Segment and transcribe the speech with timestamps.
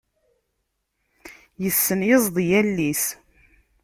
[1.67, 3.03] Issen yiẓḍi yall-is.